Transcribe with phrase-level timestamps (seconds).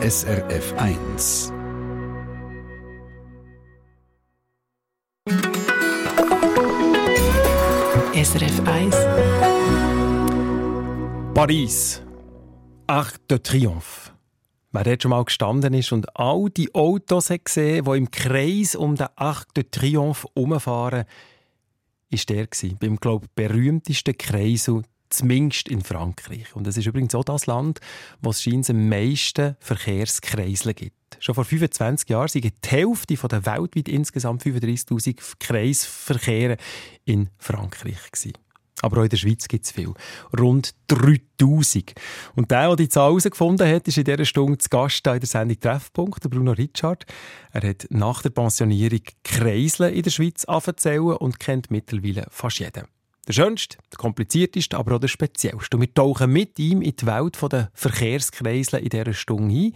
[0.00, 1.52] SRF 1.
[8.14, 8.94] SRF 1.
[11.34, 12.02] Paris.
[12.86, 14.12] Arc de Triomphe.
[14.70, 18.76] Wer dort schon mal gestanden ist und all die Autos hat gesehen, die im Kreis
[18.76, 21.06] um den Arc de Triomphe herumfahren,
[22.10, 22.46] war der
[22.78, 26.54] beim, glaube ich, berühmtesten Kreisel zumindest in Frankreich.
[26.54, 27.80] Und es ist übrigens auch das Land,
[28.20, 30.94] wo es scheint am meisten Verkehrskreisel gibt.
[31.20, 36.56] Schon vor 25 Jahren waren die Hälfte der weltweit insgesamt 35'000 Kreisverkehre
[37.04, 38.10] in Frankreich.
[38.12, 38.32] Gewesen.
[38.82, 39.92] Aber auch in der Schweiz gibt es viel.
[40.38, 41.94] Rund 3000.
[42.36, 45.26] Und der, der die Zahl herausgefunden hat, ist in dieser Stunde zu Gast in der
[45.26, 47.04] Sendung Treffpunkt, der Bruno Richard.
[47.52, 52.84] Er hat nach der Pensionierung Kreisel in der Schweiz anzählen und kennt mittlerweile fast jeden.
[53.28, 55.76] Der schönste, der komplizierteste, aber auch der speziellste.
[55.76, 59.72] Und wir tauchen mit ihm in die Welt der Verkehrskreisel in dieser Stunde ein.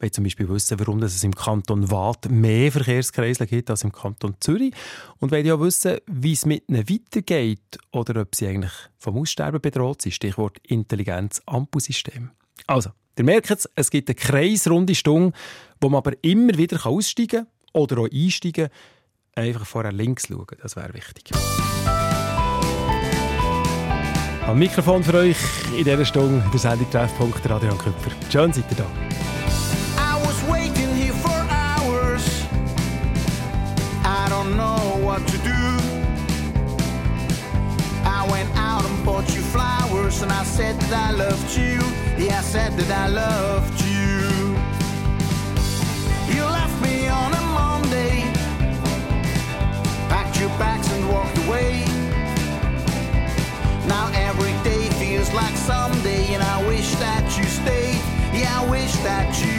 [0.00, 3.92] Wir wollen zum Beispiel wissen, warum es im Kanton Waadt mehr Verkehrskreisel gibt als im
[3.92, 4.74] Kanton Zürich.
[5.18, 9.60] Und wollen auch wissen, wie es mit ihnen weitergeht oder ob sie eigentlich vom Aussterben
[9.60, 10.12] bedroht sind.
[10.12, 12.30] Stichwort Intelligenz Ampelsystem.
[12.66, 15.36] Also, ihr merkt es, es gibt eine kreisrunde Stunde,
[15.80, 19.44] wo man aber immer wieder aussteigen kann oder auch einsteigen kann.
[19.44, 21.30] Einfach vorher links schauen, das wäre wichtig.
[24.46, 25.36] Am Mikrofon für euch
[25.76, 28.10] in dieser Stunde der Sendung Treffpunkt Adrian Küpfer.
[28.30, 28.86] Schön seid ihr da.
[40.22, 41.78] And I said that I loved you.
[42.18, 43.99] Yeah, I said that I loved you.
[55.60, 58.00] Someday, and I wish that you stayed.
[58.32, 59.49] Yeah, I wish that you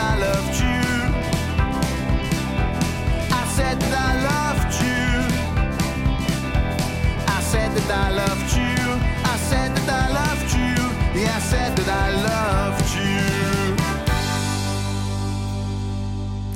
[0.00, 0.40] I loved.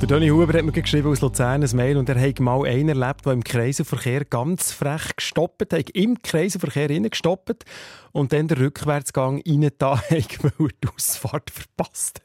[0.05, 2.89] Der Toni Huber hat mir geschrieben aus Luzern ein Mail und er hat mal einen
[2.89, 7.63] erlebt, der im Kreiselverkehr ganz frech gestoppt hat, im Kreiselverkehr gestoppt
[8.11, 12.24] und dann den Rückwärtsgang rein da hat, weil er die Ausfahrt verpasst hat.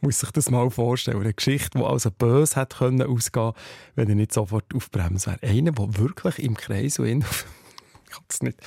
[0.00, 1.20] Muss sich das mal vorstellen.
[1.20, 3.52] Eine Geschichte, die also böse hätte können ausgehen
[3.94, 5.42] wenn er nicht sofort aufbremst wäre.
[5.42, 7.20] Einer, der wirklich im Kreisel in...
[8.04, 8.58] ich kann es nicht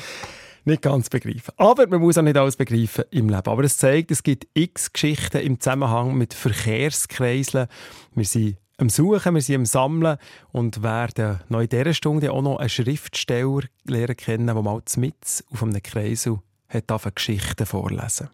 [0.66, 1.54] nicht ganz begreifen.
[1.58, 3.48] Aber man muss auch nicht alles begreifen im Leben.
[3.48, 7.68] Aber es zeigt, es gibt x Geschichten im Zusammenhang mit Verkehrskreiseln.
[8.16, 10.18] Wir sind am Suchen, wir sind am Sammeln
[10.52, 15.44] und werden noch in dieser Stunde auch noch einen Schriftsteller lernen kennen, der mal mit
[15.52, 18.30] auf einem Kreisel hat Geschichten vorlesen.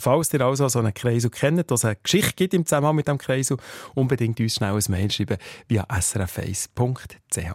[0.00, 3.08] Falls ihr also so einen Kreisel kennt, dass es eine Geschichte gibt im Zusammenhang mit
[3.08, 3.58] dem Kreisel,
[3.94, 5.36] unbedingt uns schnell ein Mail schreiben
[5.68, 7.54] via srf1.ch.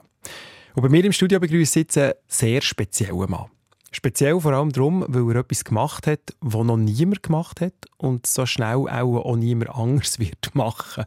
[0.75, 3.49] Und bei mir im Studio begrüßt jetzt einen sehr speziellen Mann.
[3.95, 8.27] Speziell vor allem darum, weil er etwas gemacht hat, was noch niemand gemacht hat und
[8.27, 11.05] so schnell auch, auch niemand anders wird machen.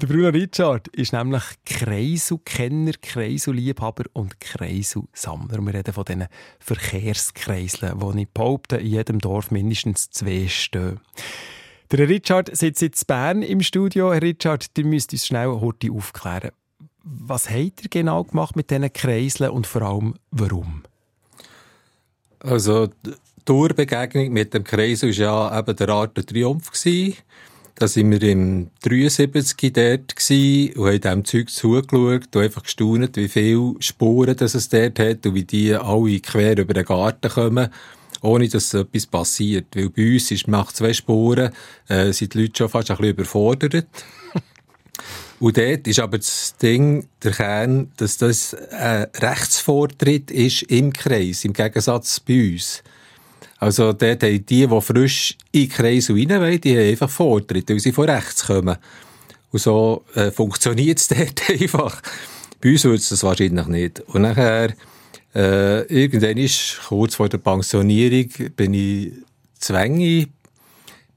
[0.00, 5.60] Der Bruno Richard ist nämlich Kreiselkenner, Kreiselliebhaber und Kreiselsammler.
[5.66, 6.28] Wir reden von diesen
[6.60, 11.00] Verkehrskreiseln, die ich behaupte, in jedem Dorf mindestens zwei stehen.
[11.90, 14.12] Der Richard sitzt jetzt in Bern im Studio.
[14.12, 16.52] Herr Richard, ihr müsst uns schnell heute aufklären.
[17.02, 20.84] Was habt ihr genau gemacht mit diesen Kreiseln und vor allem warum?
[22.40, 23.14] Also, die
[23.44, 26.70] Tourbegegnung mit dem Kreisel war ja eben der Art der Triumph.
[26.70, 27.16] Gewesen.
[27.78, 30.14] Da sind wir im 73 dort
[30.76, 35.24] und haben dem Zeug zugeschaut und einfach gestaunt, wie viele Spuren das es dort hat
[35.24, 37.68] und wie die alle quer über den Garten kommen,
[38.20, 39.76] ohne dass etwas passiert.
[39.76, 41.52] Weil bei uns ist, nach zwei Spuren,
[41.86, 43.86] äh, sind die Leute schon fast ein bisschen überfordert.
[45.40, 51.44] Und dort ist aber das Ding, der Kern, dass das ein Rechtsvortritt ist im Kreis,
[51.44, 52.82] im Gegensatz bei uns.
[53.58, 57.68] Also dort haben die, die frisch in den Kreis rein wollen, die haben einfach Vortritt,
[57.70, 58.76] weil sie von rechts kommen.
[59.50, 62.02] Und so äh, funktioniert es dort einfach.
[62.60, 64.00] Bei uns würde es das wahrscheinlich nicht.
[64.00, 64.74] Und nachher,
[65.34, 69.12] äh, irgendwann ist, kurz vor der Pensionierung, bin ich
[69.58, 70.28] zwänge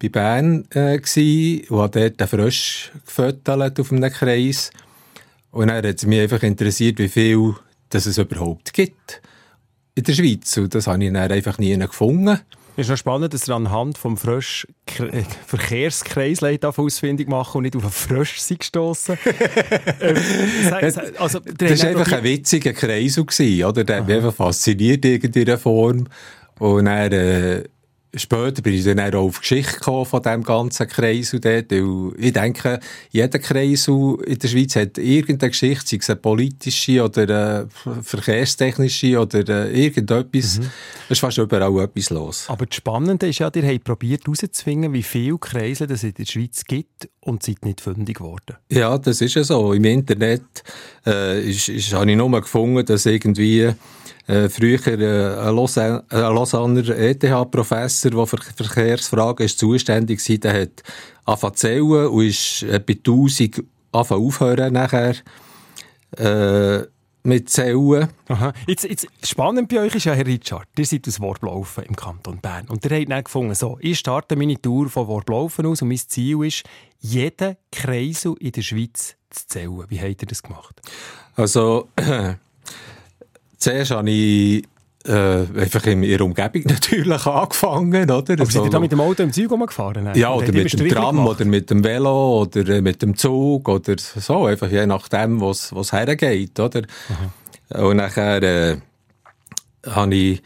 [0.01, 4.71] bei Bern äh, gsi und habe dort den Frösch gefüttert auf einem Kreis.
[5.51, 7.55] Und dann hat es mich einfach interessiert, wie viel
[7.89, 9.21] das es überhaupt gibt
[9.95, 10.57] in der Schweiz.
[10.57, 12.39] Und das habe ich dann einfach nie gefunden.
[12.77, 14.65] Es ist noch spannend, dass er anhand vom Frösch
[14.97, 19.17] äh, Verkehrskreis ausfindig machen und nicht auf einen Frösch sind gestossen.
[19.99, 20.17] ähm,
[21.17, 23.25] also, das war einfach ein witziger Kreisel,
[23.65, 23.83] oder?
[23.83, 26.07] Der hat mich einfach fasziniert in irgendeiner Form.
[26.59, 27.63] Und dann, äh,
[28.13, 31.71] Später bin ich dann auch auf Geschichte gekommen von diesem ganzen Kreisel dort.
[32.17, 37.21] Ich denke, jeder Kreisel in der Schweiz hat irgendeine Geschichte, sei es eine politische oder
[37.21, 40.59] eine verkehrstechnische oder äh, irgendetwas.
[40.59, 40.69] Mhm.
[41.05, 42.45] Es ist fast überall etwas los.
[42.49, 46.25] Aber das Spannende ist ja, ihr habt probiert herauszufinden, wie viele Kreisel es in der
[46.25, 48.57] Schweiz gibt und seid nicht fündig geworden.
[48.69, 49.71] Ja, das ist ja so.
[49.71, 50.63] Im Internet
[51.05, 53.71] äh, ist, ist, habe ich nur gefunden, dass irgendwie
[54.31, 60.61] äh, früher äh, ein, Lausanne, ein Lausanner ETH-Professor, der für Verkehrsfragen ist zuständig war, der
[60.61, 60.83] hat
[61.25, 65.15] angefangen zu zählen und ist äh, bei 1000 angefangen aufhören nachher.
[66.17, 66.87] Äh,
[67.23, 68.07] mit Zellen.
[68.29, 68.51] Aha.
[68.65, 72.39] Jetzt, jetzt, spannend bei euch ist ja, Herr Richard, ihr seid aus Worblaufen im Kanton
[72.39, 72.67] Bern.
[72.67, 75.99] Und ihr habt dann gefunden, so, ich starte meine Tour von Worblaufen aus und mein
[75.99, 76.63] Ziel ist,
[76.99, 79.85] jeden Kreisel in der Schweiz zu zählen.
[79.89, 80.81] Wie habt ihr das gemacht?
[81.35, 81.89] Also,
[83.61, 84.63] Zuerst habe ich
[85.05, 88.33] äh, einfach in ihrer Umgebung natürlich angefangen, oder?
[88.33, 90.15] Aber also, sind ihr da mit dem Auto im Zug rumgefahren?
[90.15, 91.35] Ja, oder mit dem Tram, gemacht?
[91.35, 95.71] oder mit dem Velo, oder äh, mit dem Zug, oder so, einfach je nachdem, was
[95.71, 96.81] es hergeht, oder?
[97.69, 97.83] Aha.
[97.83, 98.77] Und nachher äh,
[99.85, 100.41] habe ich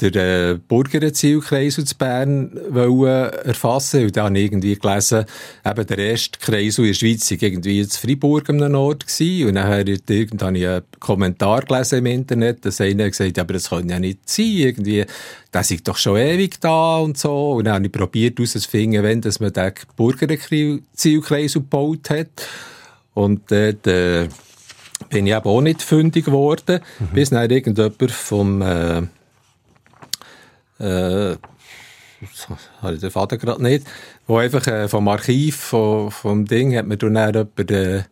[0.00, 5.24] der äh, Burgerzielkreis aus Bern wollen erfassen und dann irgendwie gelesen,
[5.64, 9.48] eben der erste Kreis in der Schweiz war irgendwie in Freiburg am Ort gewesen.
[9.48, 13.68] und nachher habe ich einen Kommentar gelesen im Internet, dass einer gesagt hat, aber das
[13.68, 15.04] kann ja nicht sein, irgendwie,
[15.52, 19.20] das ist doch schon ewig da und so und dann habe ich probiert herauszufinden, wenn
[19.20, 22.28] dass man den Burgerzielkreis gebaut hat
[23.14, 24.28] und äh,
[25.08, 27.14] bin ich eben auch nicht fündig geworden, mhm.
[27.14, 29.02] bis dann irgendjemand vom äh,
[30.80, 31.36] äh,
[32.82, 33.86] habe ich den Vater gerade nicht,
[34.26, 38.02] wo einfach äh, vom Archiv, vom, vom Ding, hat mir dann jemand äh,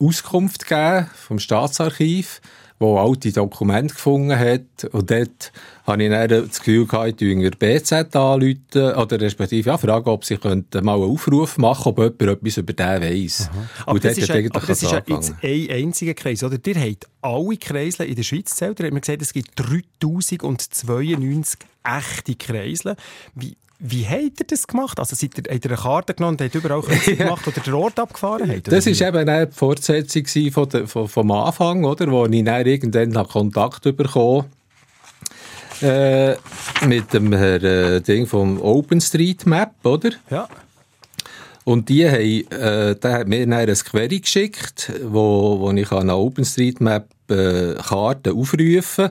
[0.00, 2.40] Auskunft gegeben, vom Staatsarchiv,
[2.78, 4.84] wo alte Dokumente gefunden hat.
[4.92, 5.52] Und dort
[5.84, 10.24] habe ich dann das Gefühl gehabt, ich der BZ anrufen, oder respektive ja, fragen, ob
[10.24, 13.50] sie könnten mal einen Aufruf machen, ob jemand etwas über den weiss.
[13.84, 16.58] Aber das ist, ein, aber das ist jetzt ein einziger Kreis, oder?
[16.64, 18.78] Ihr habt alle Kreisel in der Schweiz gezählt.
[18.78, 22.96] Ihr habt mir gesagt, es gibt 3092 echte Kreisel.
[23.34, 24.98] Wie, wie habt ihr das gemacht?
[24.98, 27.98] Also seid ihr, habt ihr eine Karte genommen und habt überall gemacht oder den Ort
[27.98, 28.50] abgefahren?
[28.50, 32.10] Habt, das war eben eine Fortsetzung von der, von, vom Anfang, oder?
[32.10, 34.46] wo ich dann irgendwann Kontakt bekommen
[35.80, 36.34] äh,
[36.86, 40.10] mit dem äh, Ding vom OpenStreetMap, oder?
[40.28, 40.48] Ja.
[41.62, 46.10] Und die haben, äh, der hat mir dann eine Query geschickt, wo, wo ich an
[46.10, 49.10] OpenStreetMap äh, Karten aufrufen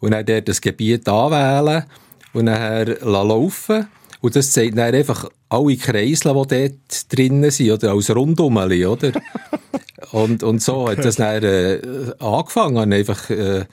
[0.00, 1.84] und dann dort das Gebiet anwählen
[2.32, 3.86] und nachher laufen
[4.20, 9.12] und das zeigt dann einfach alle Kreisel, die dort drinnen sind, oder als Rundumeli, oder?
[10.12, 10.96] und, und so okay.
[10.96, 11.80] hat das dann äh,
[12.18, 13.64] angefangen, einfach äh,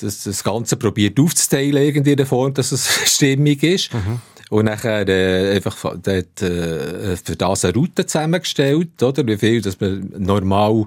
[0.00, 3.92] das, das Ganze probiert aufzuteilen irgendwie in der Form, dass es stimmig ist.
[3.94, 4.20] Mhm.
[4.50, 9.26] Und nachher äh, einfach dort, äh, für das eine Route zusammengestellt, oder?
[9.26, 10.86] Wie viel, dass man normal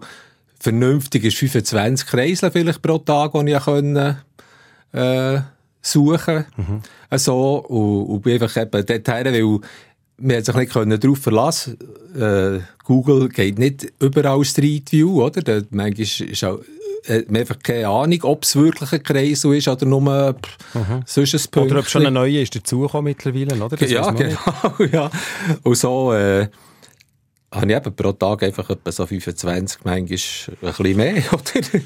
[0.59, 4.17] vernünftig ist 25 Kreisel vielleicht pro Tag, die ich können,
[4.93, 5.39] äh,
[5.85, 6.45] suchen.
[6.57, 6.81] Mhm.
[7.17, 9.59] So, und, und bin einfach eben dorthin, weil
[10.17, 11.77] wir sich nicht können darauf verlassen
[12.15, 15.41] äh, Google geht nicht überall Street View, oder?
[15.41, 16.59] Da, manchmal ist auch,
[17.07, 21.03] äh, man einfach keine Ahnung, ob es wirklich ein Kreisel ist oder nur mhm.
[21.05, 21.63] sonst ein.
[21.63, 23.75] Oder ob schon ein neuer ist dazugekommen mittlerweile, oder?
[23.75, 24.37] Das ja, genau.
[24.91, 25.11] ja.
[25.63, 26.47] Und so äh,
[27.51, 31.81] habe ich eben pro Tag einfach etwa so 25, manchmal ein bisschen mehr, oder?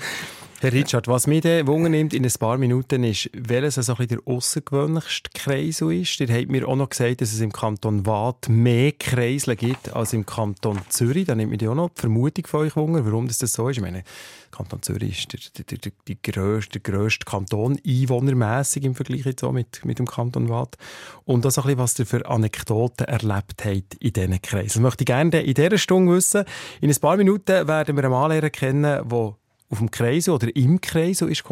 [0.62, 5.30] Herr Richard, was mich dann nimmt in ein paar Minuten ist, welches also der außergewöhnlichste
[5.34, 6.20] Kreisel ist.
[6.20, 10.12] Ihr habt mir auch noch gesagt, dass es im Kanton Waadt mehr Kreisel gibt als
[10.12, 11.28] im Kanton Zürich.
[11.28, 13.78] Da nimmt mich auch noch die Vermutung von euch wunder, warum das, das so ist.
[13.78, 14.04] Ich meine,
[14.52, 19.54] Kanton Zürich ist der, der, der, der, grösste, grösste Kanton, einwohnermässig im Vergleich jetzt auch
[19.54, 20.76] mit, mit dem Kanton Waadt.
[21.24, 24.68] Und das ein bisschen, was ihr für Anekdoten erlebt habt in diesen Kreisen.
[24.68, 26.44] Das möchte ich gerne in dieser Stunde wissen.
[26.82, 29.39] In ein paar Minuten werden wir einen Mann kennen, der
[29.70, 31.44] auf dem Kreis oder im Kreis ist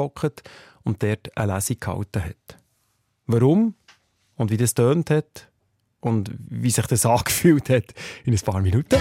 [0.84, 2.58] und dort eine Lesung gehalten hat.
[3.26, 3.76] Warum
[4.36, 5.50] und wie das tönt hat
[6.00, 7.94] und wie sich das angefühlt hat
[8.26, 8.98] in ein paar Minuten.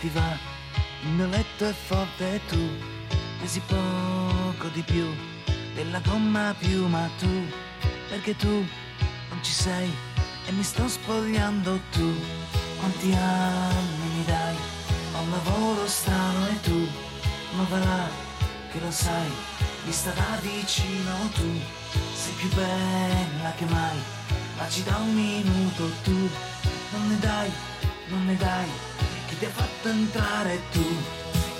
[0.00, 0.36] Ti va
[1.02, 2.70] il mio letto è forte e tu
[3.40, 5.06] pesi poco di più
[5.74, 7.46] della gomma più ma tu
[8.08, 8.66] perché tu
[9.30, 9.90] non ci sei
[10.48, 12.14] e mi sto spogliando tu.
[12.78, 14.56] Quanti anni mi dai?
[15.14, 16.88] Ho un lavoro strano e tu
[17.54, 18.08] ma là
[18.70, 19.30] che lo sai
[19.84, 21.60] vista da vicino tu.
[22.14, 23.98] Sei più bella che mai
[24.56, 26.28] ma ci dà un minuto tu,
[26.90, 27.50] non ne dai,
[28.08, 28.68] non ne dai,
[29.38, 30.84] ti ha fatto entrare tu,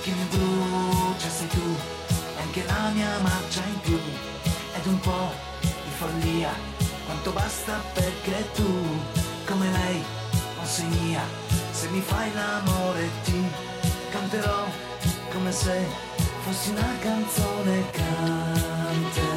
[0.02, 1.76] chi mi brucia sei tu,
[2.08, 3.98] e anche la mia marcia in più,
[4.74, 6.50] ed un po' di follia,
[7.06, 8.66] quanto basta perché tu,
[9.46, 10.02] come lei,
[10.56, 11.22] non sei mia,
[11.70, 13.40] se mi fai l'amore ti
[14.10, 14.66] canterò
[15.32, 15.86] come se
[16.42, 19.27] fossi una canzone canterò.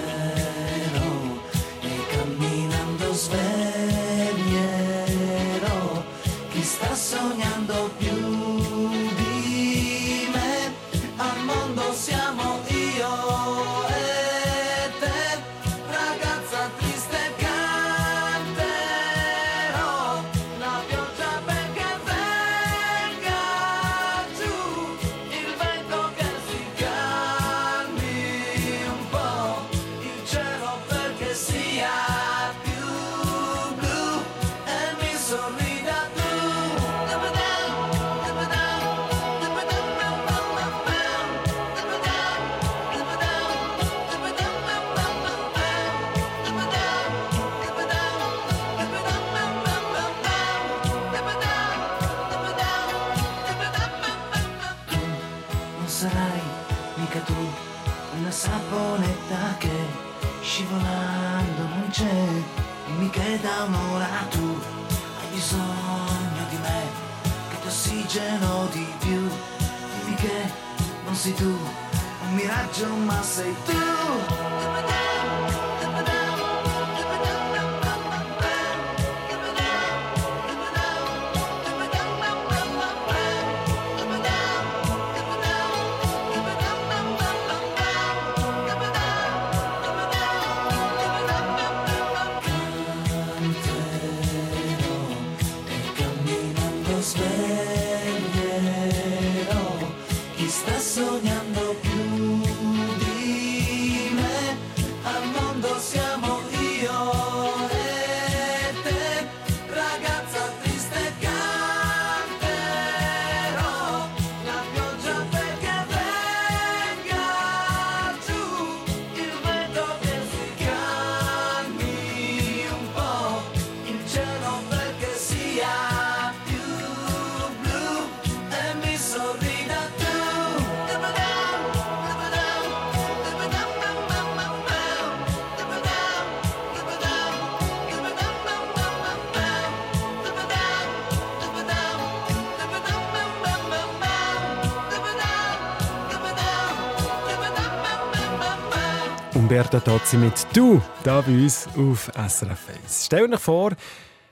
[149.51, 153.05] Umberto Tozzi mit «Du» da bei uns auf SRF 1.
[153.05, 153.73] Stell dir vor,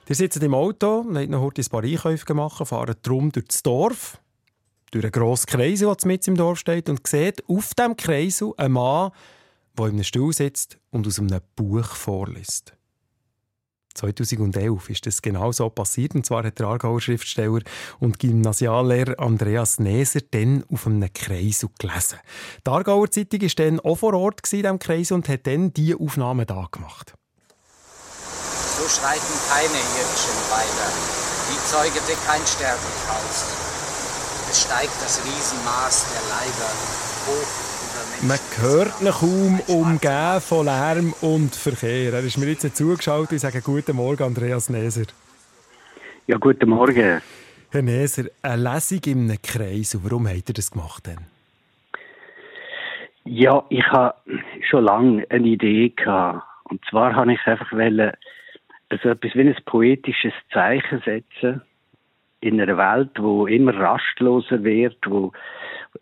[0.08, 4.18] Ihr sitzt im Auto, habt noch ein paar Einkäufe gemacht, fahren drum durch das Dorf,
[4.90, 8.72] durch einen grossen Kreisel, der mit im Dorf steht, und seht auf diesem Kreisel einen
[8.72, 9.10] Mann,
[9.76, 12.72] der in einem Stuhl sitzt und aus einem Buch vorliest.
[13.94, 16.14] 2011 ist das genau so passiert.
[16.14, 17.60] Und zwar hat der Aargauer Schriftsteller
[17.98, 22.18] und Gymnasiallehrer Andreas Neser dann auf einem Kreis gelesen.
[22.66, 25.98] Die Aargauer Zeitung war dann auch vor Ort in diesem Kreis und hat dann diese
[25.98, 27.14] Aufnahmen da gemacht.
[28.78, 30.90] So schreiten keine irdischen weiter.
[31.50, 33.20] Die zeugete kein Sterblichkeit.
[34.50, 36.70] Es steigt das Riesenmaß der Leiber
[37.26, 37.69] hoch
[38.22, 42.12] man hört ihn kaum umgeben von Lärm und Verkehr.
[42.12, 43.32] Er ist mir jetzt zugeschaut.
[43.32, 45.06] Ich sage guten Morgen, Andreas Neser.
[46.26, 47.22] Ja, guten Morgen.
[47.70, 49.94] Herr Neser, eine Lesung in einem Kreis.
[49.94, 51.20] Und warum hat er das gemacht denn?
[53.24, 54.14] Ja, ich habe
[54.68, 56.44] schon lange eine Idee gehabt.
[56.64, 58.12] Und zwar habe ich einfach wollen,
[58.90, 61.62] also etwas wie ein poetisches Zeichen setzen
[62.40, 65.32] in einer Welt, wo immer rastloser wird, wo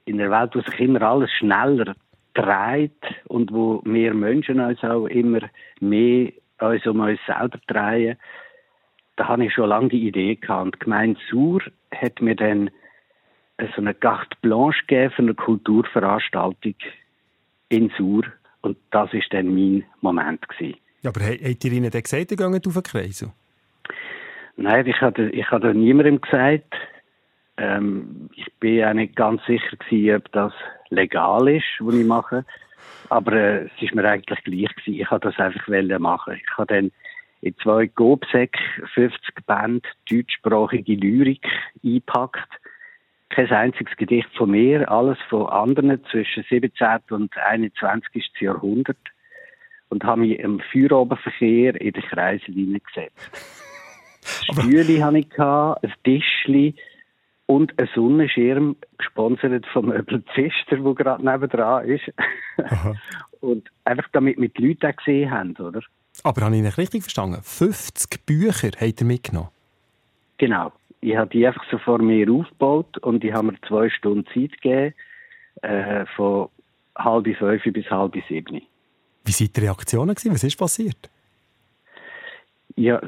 [0.04, 1.94] in einer Welt, wo sich immer alles schneller
[2.38, 5.40] dreht und wo wir Menschen uns auch immer
[5.80, 8.16] mehr uns um uns selber drehen,
[9.16, 10.64] da habe ich schon lange die Idee gehabt.
[10.64, 11.60] Und Gemeinde Sur
[11.92, 12.70] hat mir dann
[13.58, 16.74] so eine Carte Blanche gegeben für eine Kulturveranstaltung
[17.68, 18.22] in Sur.
[18.62, 20.78] Und das ist dann mein Moment gewesen.
[21.02, 23.32] Ja, aber habt ihr ihnen dann gesagt, ihr geht auf den Kreisel?
[24.56, 26.74] Nein, ich habe, ich habe niemandem gesagt.
[27.56, 30.52] Ähm, ich bin auch nicht ganz sicher gewesen, ob das
[30.90, 32.44] legal ist, was ich mache.
[33.08, 35.00] Aber äh, es ist mir eigentlich gleich gewesen.
[35.00, 36.34] Ich wollte das einfach machen.
[36.34, 36.90] Ich habe dann
[37.40, 38.58] in zwei Gobsek
[38.94, 41.46] 50 Band deutschsprachige Lyrik
[41.84, 42.48] eingepackt.
[43.30, 47.00] Kein einziges Gedicht von mir, alles von anderen zwischen 17.
[47.10, 48.30] und 21.
[48.40, 48.96] Jahrhundert.
[49.90, 53.30] Und habe mich im Feierabendverkehr in den Kreisel hineingesetzt.
[54.52, 56.74] Stühle hatte ich, ein Tischchen,
[57.48, 62.12] und ein Sonnenschirm, gesponsert vom Möbel Pfister, der gerade nebendran ist.
[63.40, 65.80] und einfach damit wir die Leute auch gesehen haben, oder?
[66.24, 67.40] Aber habe ich nicht richtig verstanden?
[67.42, 69.48] 50 Bücher habt ihr mitgenommen?
[70.36, 70.72] Genau.
[71.00, 74.60] Ich habe die einfach so vor mir aufgebaut und die haben mir zwei Stunden Zeit
[74.60, 74.94] gegeben,
[75.62, 76.50] äh, von
[76.96, 78.60] halb fünf bis halb sieben.
[79.24, 80.34] Wie sind die Reaktionen gewesen?
[80.34, 81.08] Was ist passiert?
[82.76, 83.00] Ja,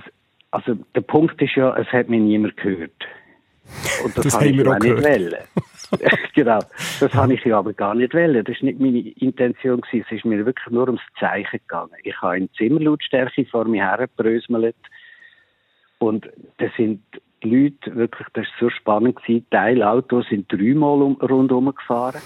[0.50, 3.06] also der Punkt ist ja, es hat mich niemand gehört.
[4.04, 5.36] Und das, das habe ich wir auch nicht wollen.
[6.34, 6.60] genau,
[7.00, 8.44] das habe ich ja aber gar nicht wollen.
[8.44, 9.80] Das war nicht meine Intention.
[9.80, 10.04] Gewesen.
[10.08, 11.94] Es ist mir wirklich nur ums Zeichen gegangen.
[12.04, 14.76] Ich habe in Zimmerlautstärke vor mir hergebröselt
[15.98, 16.28] und
[16.58, 17.02] das sind
[17.42, 19.46] die Leute wirklich, das war so spannend gewesen.
[19.50, 22.20] Teilautos sind dreimal um, rundherum gefahren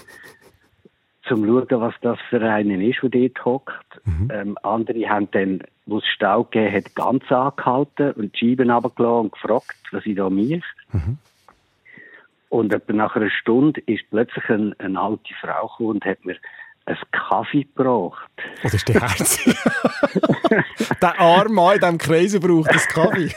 [1.27, 4.01] zum schauen, was das für einen ist, der dort hockt.
[4.05, 4.29] Mhm.
[4.31, 9.19] Ähm, andere haben dann, wo es Stau gegeben hat, ganz angehalten und die Scheiben runtergelassen
[9.21, 10.61] und gefragt, was ich da mache.
[10.91, 11.17] Mhm.
[12.55, 16.37] Und nach einer Stunde ist plötzlich eine, eine alte Frau gekommen und hat mir
[16.85, 18.31] einen Kaffee gebracht.
[18.37, 19.43] Oh, das ist der Herz.
[21.01, 23.35] der arme Mann in diesem Kreis braucht einen Kaffee.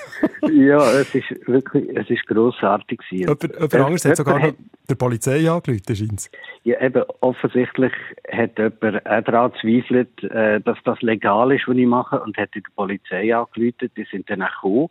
[0.53, 4.55] ja, es ist wirklich, es ist grossartig Jemand, jemand anderes hat sogar hat,
[4.89, 6.31] der Polizei angerufen, scheint
[6.63, 7.93] Ja, eben, offensichtlich
[8.31, 12.55] hat jemand auch daran zweifelt, äh, dass das legal ist, was ich mache, und hat
[12.55, 13.91] die Polizei angerufen.
[13.97, 14.91] Die sind dann auch gekommen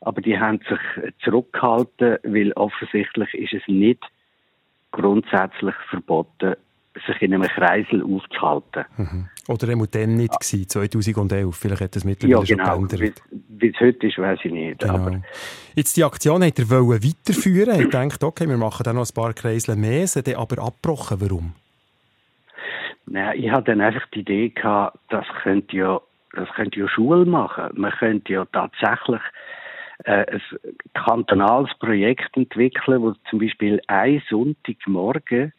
[0.00, 4.02] aber die haben sich zurückgehalten, weil offensichtlich ist es nicht
[4.92, 6.54] grundsätzlich verboten,
[7.06, 8.84] sich in einem Kreisel aufzuhalten.
[8.96, 9.28] Mhm.
[9.48, 11.54] Oder er muss dann nicht gewesen, 2011.
[11.54, 12.74] Vielleicht hat das mittlerweile ja, genau.
[12.74, 13.22] schon geändert.
[13.48, 14.80] Wie es heute ist, weiß ich nicht.
[14.80, 14.94] Genau.
[14.94, 15.22] Aber
[15.74, 17.78] Jetzt die Aktion hat er wollen weiterführen.
[17.80, 21.20] Er denkt, okay, wir machen dann noch ein paar Kreisel mehr, sie dann aber abgebrochen.
[21.20, 21.52] Warum?
[23.06, 26.00] Naja, ich hatte dann einfach die Idee gehabt, das könnte ja,
[26.32, 27.70] das könnte ja Schule machen.
[27.74, 29.20] Man könnte ja tatsächlich
[30.04, 30.42] äh, ein
[30.94, 35.52] kantonales Projekt entwickeln, wo zum Beispiel ein Sonntagmorgen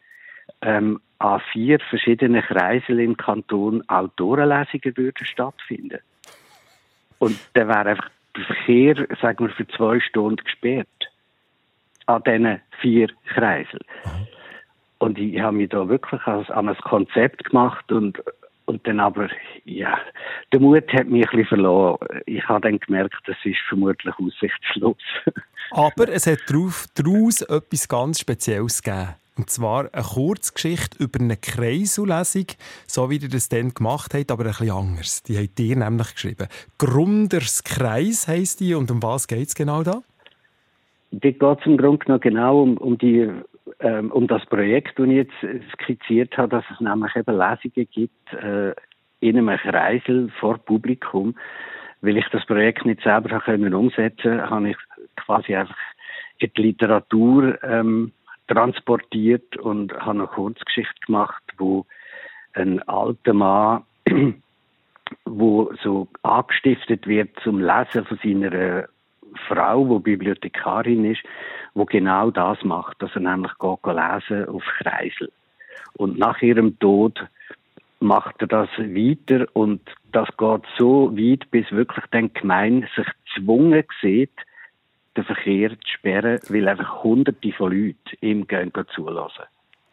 [0.62, 5.98] ähm, an vier verschiedenen Kreisen im Kanton Autorenlesungen würden stattfinden.
[7.18, 10.88] Und dann wäre einfach der Verkehr, sagen wir, für zwei Stunden gesperrt.
[12.06, 13.80] An diesen vier Kreisen.
[14.98, 18.22] Und ich habe mich da wirklich an ein Konzept gemacht und
[18.68, 19.28] und dann aber,
[19.64, 19.98] ja,
[20.52, 22.06] der Mut hat mich ein bisschen verloren.
[22.26, 24.98] Ich habe dann gemerkt, das ist vermutlich aussichtslos.
[25.70, 29.14] aber es hat daraus etwas ganz Spezielles gegeben.
[29.38, 32.46] Und zwar eine Kurzgeschichte über eine Kreisellesung,
[32.86, 35.22] so wie ihr das dann gemacht habt, aber ein bisschen anders.
[35.22, 36.48] Die habt ihr nämlich geschrieben.
[36.76, 40.02] Grunders Kreis heisst die und um was geht es genau da?
[41.10, 43.30] Die geht es im Grunde genommen genau um, um die
[43.80, 48.32] ähm, um das Projekt, das ich jetzt skizziert habe, dass es nämlich eben Lesungen gibt
[48.32, 48.74] äh,
[49.20, 51.36] in einem Kreisel vor Publikum,
[52.00, 54.76] weil ich das Projekt nicht selber können umsetzen habe ich
[55.16, 55.76] quasi einfach
[56.38, 58.12] in die Literatur ähm,
[58.46, 61.86] transportiert und habe eine Kurzgeschichte gemacht, wo
[62.54, 63.84] ein alter Mann,
[65.24, 68.88] wo so angestiftet wird zum Lesen von seiner
[69.46, 71.22] Frau, wo Bibliothekarin ist,
[71.74, 75.30] wo genau das macht, dass er nämlich geht lesen auf Kreisel.
[75.96, 77.24] Und nach ihrem Tod
[78.00, 79.80] macht er das weiter und
[80.12, 84.32] das geht so weit, bis wirklich dann Gemeinde sich gezwungen sieht,
[85.16, 89.44] den Verkehr zu sperren, weil einfach hunderte von Leuten ihm gehen zulassen.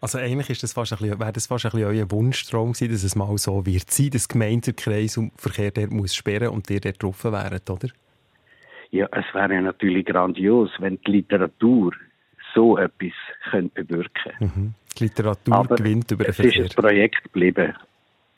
[0.02, 2.92] Also eigentlich ist das fast ein bisschen, wäre das fast ein bisschen euer Wunschtraum gewesen,
[2.92, 6.80] dass es mal so wird sein, dass Gemeindenkreis und Verkehr dort muss sperren und ihr
[6.80, 7.90] dort drauf wären, oder?
[8.92, 11.94] Ja, es wäre natürlich grandios, wenn die Literatur
[12.54, 13.12] so etwas
[13.50, 14.60] könnte bewirken könnte.
[14.60, 14.74] Mhm.
[14.98, 16.64] Die Literatur Aber gewinnt über den Verkehr.
[16.64, 17.74] Es ist ein Projekt geblieben.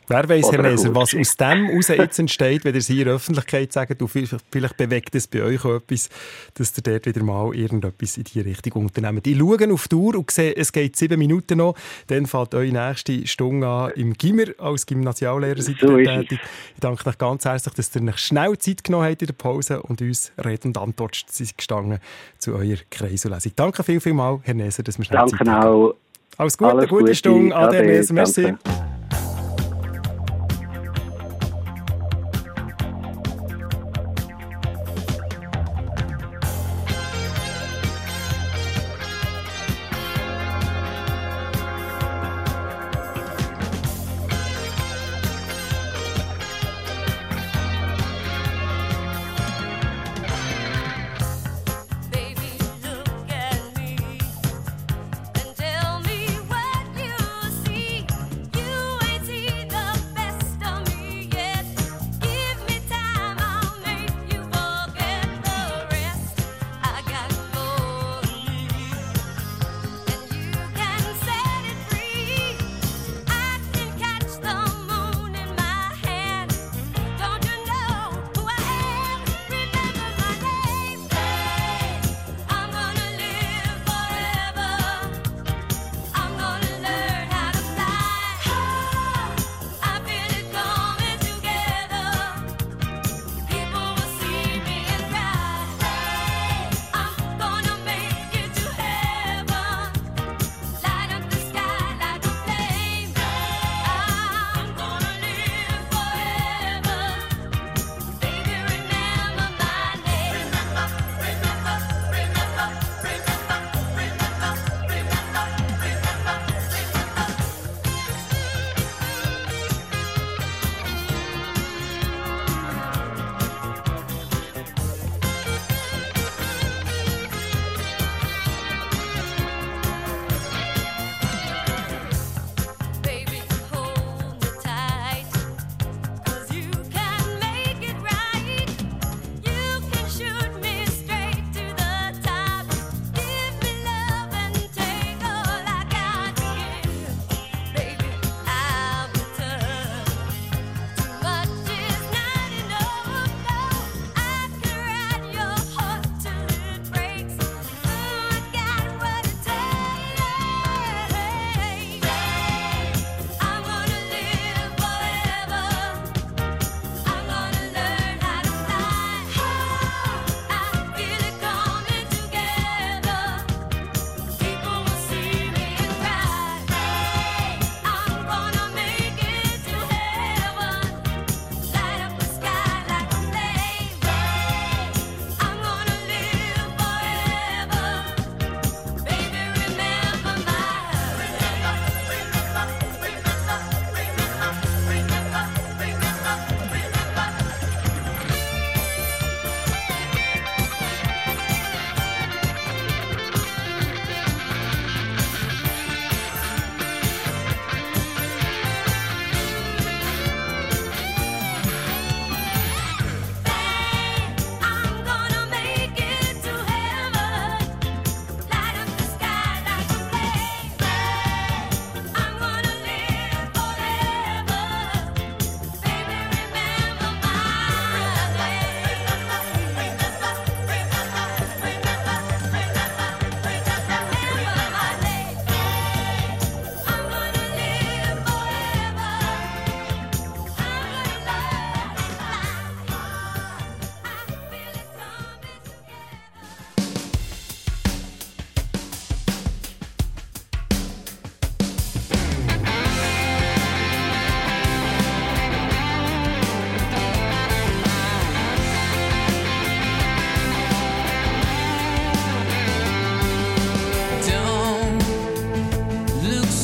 [0.09, 3.05] Wer weiß, Herr Neser, was aus dem heraus jetzt entsteht, wenn ihr es hier in
[3.05, 6.09] der Öffentlichkeit sagt, und vielleicht bewegt es bei euch auch etwas,
[6.53, 9.27] dass ihr dort wieder mal irgendetwas in diese Richtung unternehmt.
[9.27, 11.75] Ich schaue auf die Uhr und sehe, es geht sieben Minuten noch.
[12.07, 15.61] Dann fällt eure nächste Stunde an im Gimmer als Gymnasiallehrer.
[15.61, 16.39] Seid so tätig.
[16.73, 19.81] Ich danke euch ganz herzlich, dass ihr euch schnell Zeit genommen habt in der Pause
[19.81, 21.21] und uns Rede und Antwort
[21.57, 21.99] gestanden
[22.37, 23.51] zu eurer Kreiselesung.
[23.57, 25.95] Danke viel, viel mal, Herr Neser, dass wir schnell Danke Zeit auch.
[26.37, 27.53] Alles Gute, Alles gute Stunde.
[27.53, 28.13] Ade, Herr Neser.
[28.13, 28.43] Merci.
[28.43, 28.86] Danke.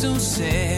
[0.04, 0.73] tão sério.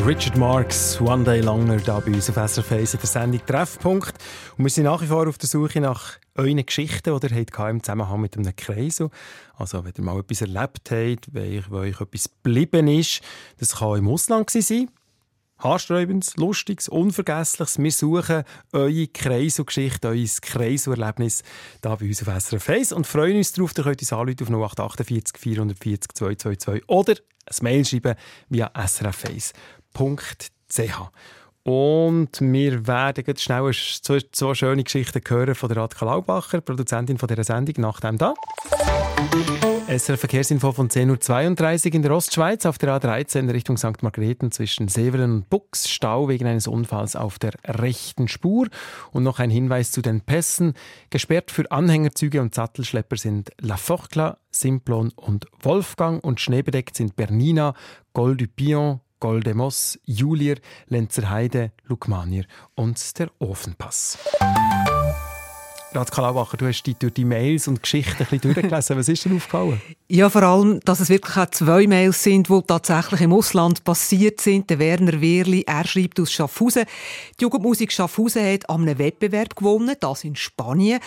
[0.00, 4.14] Richard Marks, One Day Longer, da bei uns auf SRF in der Sendung Treffpunkt.
[4.56, 7.70] Und wir sind nach wie vor auf der Suche nach euren Geschichten, die ihr habt
[7.70, 9.10] im Zusammenhang mit einem Kreisel.
[9.56, 13.20] Also, wenn ihr mal etwas erlebt habt, wenn euch etwas geblieben ist,
[13.58, 14.90] das kann im Ausland sein.
[15.58, 17.78] Haarsträubendes, Lustiges, Unvergessliches.
[17.78, 21.42] Wir suchen eure Kreiselgeschichte, euer Kreiselerlebnis
[21.82, 24.72] hier bei uns auf SRF 1 und freuen uns darauf, ihr könnt uns anrufen auf
[24.72, 27.14] 0848 440 222 oder
[27.46, 28.14] ein Mail schreiben
[28.48, 29.52] via srf1
[29.94, 31.10] www.ch.
[31.64, 37.18] Und wir werden jetzt schnell zwei, zwei schöne Geschichten hören von der Radka Laubacher, Produzentin
[37.18, 38.34] von dieser Sendung, nach dem da.
[39.86, 44.02] SRF Verkehrsinfo von 10.32 Uhr in der Ostschweiz auf der A13 Richtung St.
[44.02, 45.88] Margrethen zwischen Sevelen und Bux.
[45.88, 48.66] Stau wegen eines Unfalls auf der rechten Spur.
[49.12, 50.74] Und noch ein Hinweis zu den Pässen.
[51.10, 56.24] Gesperrt für Anhängerzüge und Sattelschlepper sind La Forcla, Simplon und Wolfgang.
[56.24, 57.74] Und schneebedeckt sind Bernina,
[58.12, 60.56] Col du Pion, Goldemos, Julier,
[60.88, 64.18] Lenzerheide, Lukmanier und der Ofenpass.
[65.92, 68.96] Ratz Kalaubacher, du hast dich durch die Mails und Geschichten ein bisschen durchgelesen.
[68.96, 69.80] Was ist denn aufgefallen?
[70.08, 74.42] Ja, vor allem, dass es wirklich auch zwei Mails sind, die tatsächlich im Ausland passiert
[74.42, 74.68] sind.
[74.68, 76.84] Der Werner Wehrli, er schreibt aus Schaffhausen.
[77.38, 81.00] Die Jugendmusik Schaffhausen hat an einem Wettbewerb gewonnen, das in Spanien.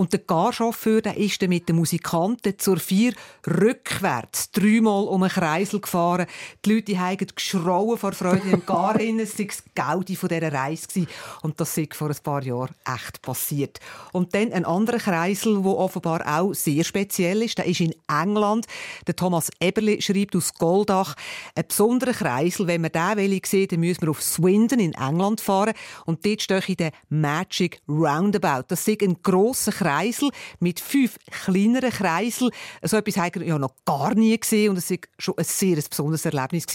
[0.00, 3.12] Und der Garchauffeur der ist dann mit den Musikanten zur Vier
[3.46, 6.24] rückwärts dreimal um einen Kreisel gefahren.
[6.64, 9.20] Die Leute haben geschrauen vor Freude im Gar innen.
[9.20, 11.06] Es war das Gaudi von dieser Reise.
[11.42, 13.78] Und das ist vor ein paar Jahren echt passiert.
[14.12, 18.64] Und dann ein anderer Kreisel, der offenbar auch sehr speziell ist, der ist in England.
[19.06, 21.14] Der Thomas Eberli schreibt aus Goldach,
[21.54, 25.74] ein besonderer Kreisel, wenn man den sieht, dann müssen wir auf Swindon in England fahren.
[26.06, 28.64] Und dort stehe ich der Magic Roundabout.
[28.68, 32.50] Das ist ein grosser Kreisel Kreisel mit fünf kleineren Kreisel.
[32.82, 35.76] So etwas haben wir ja noch gar nie gesehen und es war schon ein sehr
[35.76, 36.66] besonderes Erlebnis,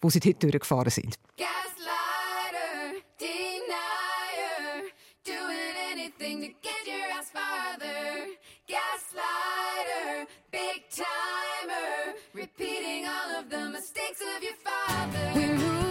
[0.00, 1.16] wo sie dort durchgefahren sind.
[1.36, 4.90] Gaslighter, denier,
[5.24, 8.26] doing anything to get your ass farther.
[8.66, 15.85] Gaslighter, big timer, repeating all of the mistakes of your father.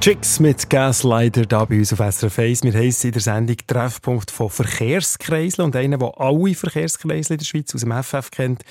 [0.00, 2.62] Chicks mit Gaslighter da bei uns auf SRF 1.
[2.62, 5.66] Wir heissen in der Sendung Treffpunkt von Verkehrskreiseln.
[5.66, 8.62] Und einer, der alle Verkehrskreisel in der Schweiz aus dem FF kennt,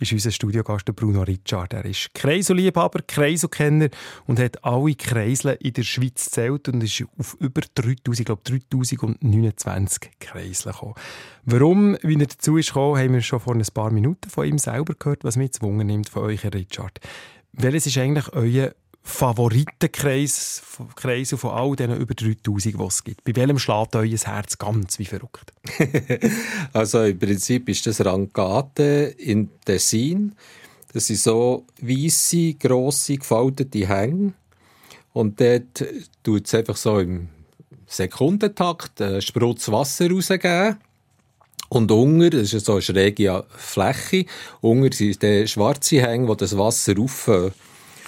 [0.00, 1.72] ist unser Studiogast Bruno Richard.
[1.72, 3.90] Er ist Kreiselliebhaber, Kreiselkenner
[4.26, 8.42] und hat alle Kreisel in der Schweiz zählt und ist auf über 3000, ich glaube
[8.42, 10.94] 3029 Kreisel gekommen.
[11.44, 14.58] Warum, wie er dazu ist gekommen, haben wir schon vor ein paar Minuten von ihm
[14.58, 16.98] selber gehört, was mich gezwungen nimmt von euch, Richard.
[17.52, 18.72] Welches ist eigentlich euer
[19.04, 20.62] Favoritenkreis
[20.94, 23.24] Kreise von all diesen über 3000, die es gibt?
[23.24, 25.52] Bei welchem schlägt euer Herz ganz wie verrückt?
[26.72, 30.36] also im Prinzip ist das Rangate in Tessin.
[30.92, 34.34] Das sind so weisse, grosse, gefaltete Hänge.
[35.12, 35.84] Und dort
[36.22, 37.28] tut es einfach so im
[37.86, 40.78] Sekundentakt einen Sprutz Wasser rausgeben.
[41.68, 44.26] Und unter, das ist so eine schräge Fläche,
[44.60, 47.52] unter sind schwarze Hänge, wo das Wasser rauffahren.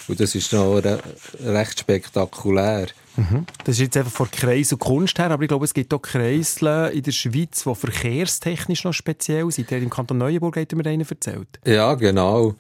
[0.08, 1.00] Und das ist noch re
[1.40, 2.88] recht spektakulär.
[3.16, 3.46] Mhm.
[3.64, 6.02] Das ist jetzt einfach von Kreis und Kunst her, aber ich glaube, es gibt auch
[6.02, 9.70] Kreisel in der Schweiz, die verkehrstechnisch noch speziell sind.
[9.70, 11.48] Der im Kanton Neuenburg hat mir einen erzählt.
[11.64, 12.54] Ja, genau.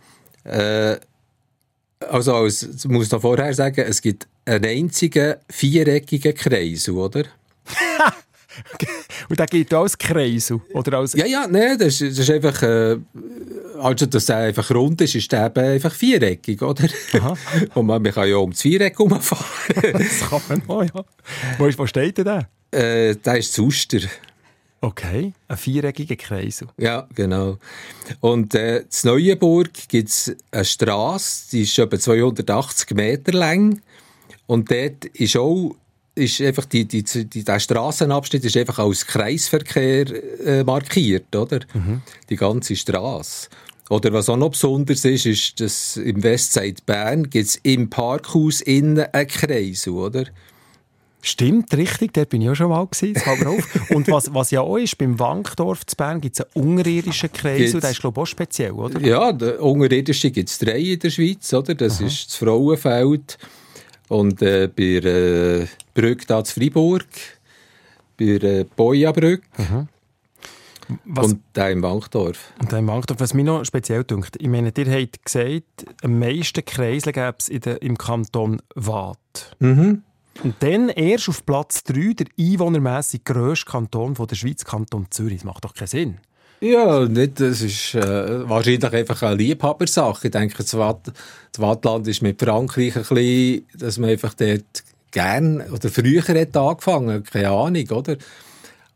[0.44, 0.96] Äh,
[2.08, 7.24] also, als, ich muss noch vorher sagen, es gibt einen einzigen viereckigen Kreisel, oder?
[9.28, 10.60] Und der geht auch als Kreisel?
[10.72, 12.98] Oder als ja, ja, nein, das, das ist einfach, äh,
[13.80, 16.88] also dass der einfach rund ist, ist der eben einfach viereckig, oder?
[17.14, 17.34] Aha.
[17.74, 19.92] Und man, man kann ja um das Viereck herumfahren.
[19.92, 21.04] das kann man auch, ja.
[21.58, 22.48] Wo, ist, wo steht der?
[22.70, 24.00] Äh, der ist zu Uster.
[24.80, 26.68] Okay, ein viereckiger Kreisel.
[26.76, 27.56] Ja, genau.
[28.20, 33.80] Und äh, in Neuenburg gibt es eine Straße, die ist etwa 280 Meter lang.
[34.46, 35.74] Und dort ist auch
[36.14, 40.06] ist einfach die, die, die, der Straßenabschnitt ist einfach als Kreisverkehr
[40.46, 41.60] äh, markiert, oder?
[41.72, 42.02] Mhm.
[42.30, 43.48] Die ganze Straße.
[43.90, 48.60] Oder was auch noch besonders ist, ist, dass im Westside Bern gibt es im Parkhaus
[48.62, 50.24] innen einen Kreisel, oder?
[51.20, 53.90] Stimmt, richtig, dort bin ich auch schon mal gewesen, auf.
[53.90, 57.80] Und was, was ja auch ist, beim Wankdorf zu Bern gibt es einen unterirdischen Kreisel,
[57.80, 59.00] der ist glaube ich auch speziell, oder?
[59.00, 61.74] Ja, der unterirdische gibt es drei in der Schweiz, oder?
[61.74, 62.06] Das Aha.
[62.06, 63.38] ist das Frauenfeld
[64.08, 67.06] und äh, bei der äh, Brücke da zu Freiburg,
[68.18, 69.42] bei der äh, Bojabrücke.
[69.56, 69.88] Mhm.
[71.06, 72.52] Was, und der im Wankdorf.
[72.60, 73.18] Und der im Wankdorf.
[73.20, 77.48] Was mich noch speziell dünkt, ich meine, ihr habt gesagt, am meisten Kreisel gäbe es
[77.48, 79.56] im Kanton Waadt.
[79.60, 80.02] Mhm.
[80.42, 85.38] Und dann erst auf Platz 3 der einwohnermässig grösste Kanton von der Schweiz, Kanton Zürich.
[85.38, 86.18] Das macht doch keinen Sinn.
[86.64, 90.28] Ja, nicht, das ist äh, wahrscheinlich einfach eine Liebhabersache.
[90.28, 91.12] Ich denke, das, Watt,
[91.52, 96.56] das Wattland ist mit Frankreich ein bisschen, dass man einfach dort gern oder früher hat
[96.56, 98.16] angefangen, keine Ahnung, oder?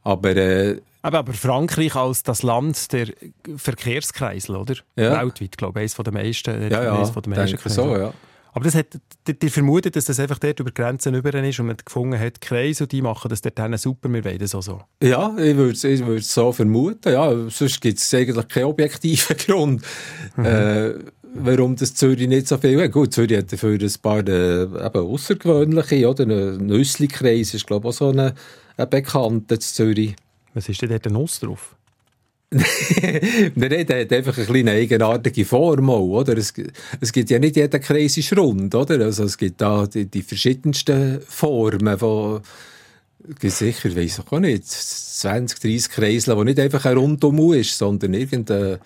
[0.03, 3.09] Aber, äh, aber, aber Frankreich als das Land der
[3.57, 4.77] Verkehrskreisel, oder?
[4.97, 5.21] Ja.
[5.21, 6.71] Weltweit, glaube ich, eines der meisten.
[6.71, 8.15] Ja, ja, der meisten so, ja.
[8.59, 8.87] Aber das hat,
[9.29, 12.81] die vermutet, dass das einfach dort über Grenzen über ist und man gefunden hat, Kreis
[12.81, 14.81] und die machen das dort super, wir wollen das auch so.
[15.01, 17.33] Ja, ich würde es ich so vermuten, ja.
[17.51, 19.83] Sonst gibt es eigentlich keinen objektiven Grund,
[20.37, 20.45] mhm.
[20.45, 20.95] äh,
[21.35, 22.91] warum das Zürich nicht so viel hat.
[22.91, 26.25] Gut, Zürich hat dafür ein paar äh, eben außergewöhnliche, oder?
[26.25, 28.33] Ein Nüssli-Kreis ist, glaube ich, auch so ein,
[28.77, 30.17] ein bekannter Zürich.
[30.55, 31.77] Was ist denn dort ein Nuss drauf?
[32.51, 33.55] Nein,
[33.87, 36.37] der hat einfach eine kleine eigenartige Form auch, oder?
[36.39, 36.55] Es,
[37.01, 39.05] es gibt ja nicht jeder Kreis ist rund, oder?
[39.05, 42.41] Also es gibt da die, die verschiedensten Formen von,
[43.43, 48.15] sicher, weiss ich auch nicht, 20, 30 Kreisel, wo nicht einfach ein Rundum ist, sondern
[48.15, 48.79] irgendein äh,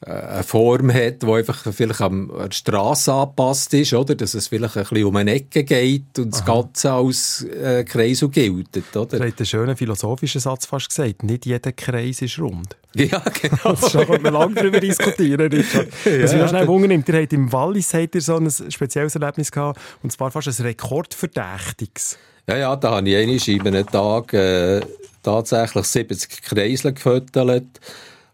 [0.00, 4.14] eine Form hat, die einfach vielleicht an der Straße angepasst ist, oder?
[4.14, 8.24] Dass es vielleicht ein bisschen um eine Ecke geht und das Ganze als äh, Kreis
[8.30, 9.18] gilt, oder?
[9.18, 11.24] Du hast einen schönen philosophischen Satz fast gesagt.
[11.24, 12.76] Nicht jeder Kreis ist rund.
[12.94, 13.74] Ja, genau.
[13.74, 15.88] Das können wir lange darüber diskutieren, Richard.
[16.04, 18.50] ja, Was mich noch schnell wundern nimmt, ihr habt im Wallis habt ihr so ein
[18.50, 22.18] spezielles Erlebnis gehabt, und zwar fast ein rekordverdächtiges.
[22.48, 24.80] Ja, ja, da habe ich einmal in einem Tag äh,
[25.22, 27.78] tatsächlich 70 Kreisel gefüttert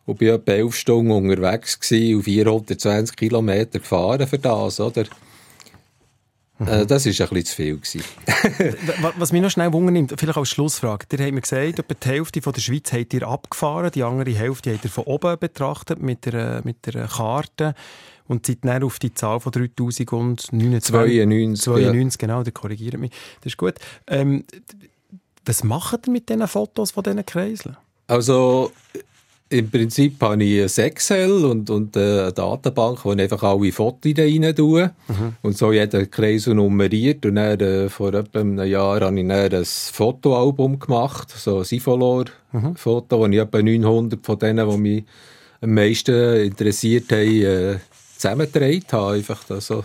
[0.06, 5.04] und bin etwa elf Stunden unterwegs gewesen und 420 Kilometer gefahren für das, oder?
[6.58, 6.68] Mhm.
[6.68, 8.04] Äh, das war ein bisschen zu viel.
[9.18, 11.06] Was mich noch schnell wundernimmt, vielleicht als Schlussfrage.
[11.12, 14.30] Ihr habt mir gesagt, etwa die Hälfte von der Schweiz habt ihr abgefahren, die andere
[14.30, 17.74] Hälfte habt ihr von oben betrachtet mit der, mit der Karte
[18.26, 20.50] und seid dann auf die Zahl von 3029.
[20.82, 21.64] 92.
[21.64, 22.26] 92, ja.
[22.26, 23.10] genau, der korrigiert mich.
[23.40, 23.74] Das ist gut.
[24.06, 24.44] Ähm,
[25.44, 27.76] was macht ihr mit diesen Fotos von diesen Kreiseln?
[28.06, 28.70] Also,
[29.50, 34.12] im Prinzip habe ich ein Excel und, und eine Datenbank, wo ich einfach alle Fotos
[34.16, 34.90] rein tue.
[35.08, 35.36] Mhm.
[35.42, 37.24] Und so jeder Kreis nummeriert.
[37.26, 41.64] Und dann, äh, vor etwa einem Jahr habe ich dann ein Fotoalbum gemacht, so ein
[41.64, 43.20] Sifolor-Foto, mhm.
[43.20, 45.04] wo ich etwa 900 von denen, die mich
[45.60, 47.76] am meisten interessiert haben, äh,
[48.16, 49.16] zusammengetragen habe.
[49.16, 49.84] Einfach das so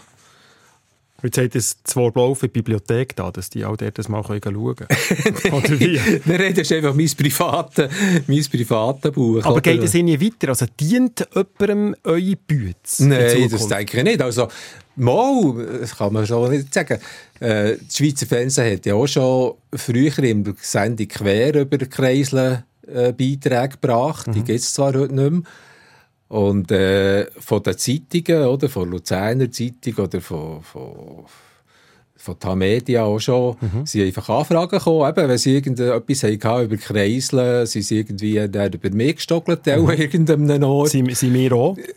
[1.23, 4.23] Jetzt hat es zwei Blau für die Bibliothek da, dass die auch dort das mal
[4.23, 4.57] schauen können.
[5.51, 5.99] Oder wie?
[6.25, 7.89] Nein, das ist einfach mein privates
[8.27, 9.43] mein private Buch.
[9.43, 9.61] Aber oder?
[9.61, 10.49] geht es Ihnen weiter?
[10.49, 13.07] Also dient jemandem eure Bütze?
[13.07, 14.21] Nein, das denke ich nicht.
[14.21, 14.47] Also,
[14.95, 16.99] mal, das kann man schon nicht sagen.
[17.39, 23.13] Äh, das Schweizer Fernsehen hat ja auch schon früher im Sendung quer über Kreisel äh,
[23.13, 24.27] Beiträge gebracht.
[24.27, 24.33] Mhm.
[24.33, 25.41] Die gibt es zwar heute nicht mehr.
[26.29, 31.25] Und äh, von den Zeitungen, oder, von Luzerner Zeitung oder von, von
[32.21, 33.85] von der Media auch schon, mhm.
[33.85, 38.89] sind einfach Anfragen gekommen, eben, wenn sie irgendetwas hatten über Kreiseln, sind sie irgendwie über
[38.91, 39.89] mich gestockelt, mhm.
[39.97, 40.89] irgendeinem Ort.
[40.89, 41.77] Sie, sie mir auch.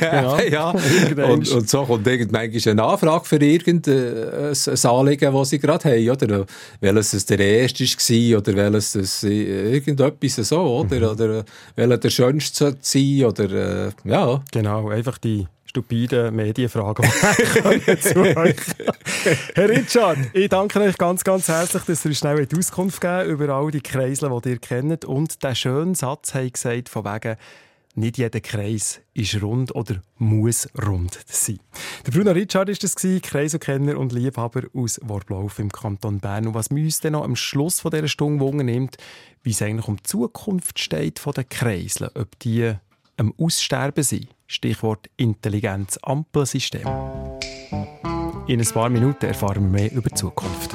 [0.00, 0.38] Ja, genau.
[0.38, 0.70] ja.
[1.28, 4.54] und, und, so kommt irgendwann eine Anfrage für irgendein
[4.84, 6.46] Anliegen, das sie gerade haben, oder?
[6.80, 10.96] Welches es der erste war, oder welches es irgendetwas so, oder?
[10.96, 11.06] Mhm.
[11.06, 11.44] Oder
[11.74, 14.42] welcher der schönste sein, oder, äh, ja.
[14.52, 15.46] Genau, einfach die
[15.76, 17.04] stupiden Medienfragen
[18.00, 18.56] zu euch.
[19.54, 23.70] Herr Richard, ich danke euch ganz, ganz herzlich, dass ihr schnell Auskunft gegeben über all
[23.70, 25.04] die Kreisel, die ihr kennt.
[25.04, 27.36] Und der schönen Satz hat gesagt, von wegen,
[27.94, 31.60] nicht jeder Kreis ist rund oder muss rund sein.
[32.06, 36.46] Der Bruno Richard war das, Kreiselkenner und Liebhaber aus Wortlauf im Kanton Bern.
[36.46, 38.96] Und was uns dann noch am Schluss von dieser Stunde Wunder nimmt,
[39.42, 42.72] wie es eigentlich um die Zukunft steht von den Kreiseln, ob die
[43.18, 44.28] am Aussterben sind.
[44.46, 46.86] Stichwort Intelligenz-Ampelsystem.
[48.46, 50.72] In ein paar Minuten erfahren wir mehr über die Zukunft.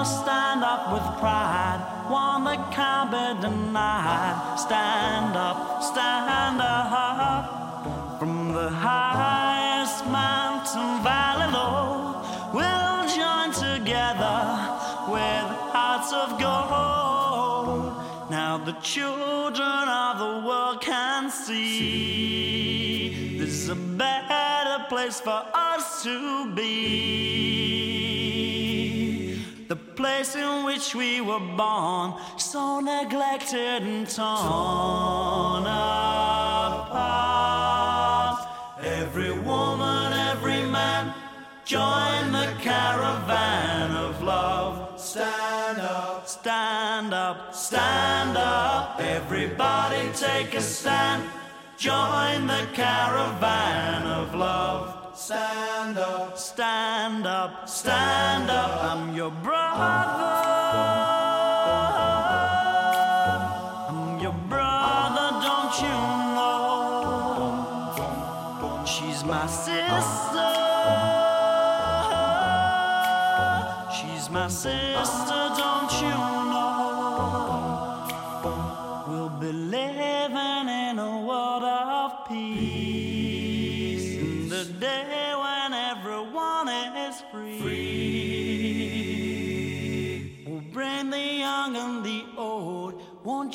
[0.00, 1.80] gonna stand up with pride.
[2.08, 4.58] One that can't be denied.
[4.58, 8.18] Stand up, stand up.
[8.18, 12.22] From the highest mountain valley low,
[12.54, 14.40] we'll join together
[15.14, 17.94] with hearts of gold.
[18.30, 21.78] Now the children of the world can see,
[23.12, 23.38] see.
[23.38, 28.39] there's a better place for us to be.
[30.00, 37.18] Place in which we were born, so neglected and torn apart.
[38.82, 41.12] Every woman, every man,
[41.66, 44.98] join the caravan of love.
[44.98, 49.00] Stand up stand up, stand up.
[49.00, 51.28] Everybody take a stand.
[51.76, 54.99] Join the caravan of love.
[55.30, 58.82] Stand up, stand up, stand up.
[58.82, 59.84] I'm your brother.
[63.90, 65.98] I'm your brother, don't you
[66.34, 67.54] know?
[68.84, 70.50] She's my sister.
[73.96, 75.39] She's my sister,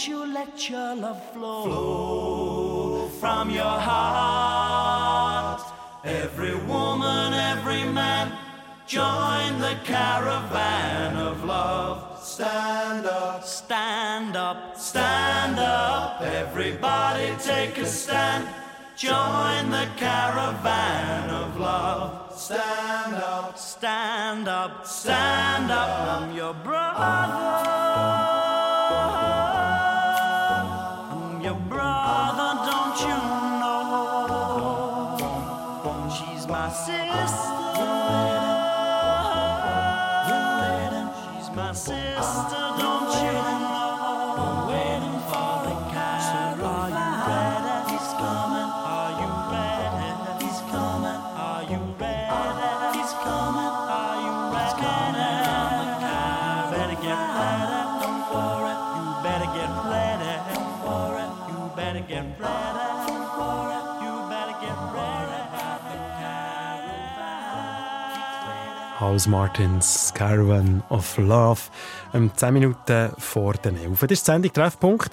[0.07, 5.61] Won't you let your love flow, flow from your heart?
[6.03, 8.31] Every woman, every man,
[8.85, 12.19] join the caravan of love.
[12.21, 16.21] Stand up, stand up, stand up.
[16.21, 18.47] Everybody take a stand.
[18.95, 22.31] Join the caravan of love.
[22.31, 26.21] Stand up, stand up, stand up.
[26.21, 27.64] I'm your brother.
[69.15, 71.61] House Martins Caravan of Love.
[72.13, 74.01] Ähm, 10 Minuten vor den 11.
[74.01, 75.09] Das ist die Sendung Treffpunkt,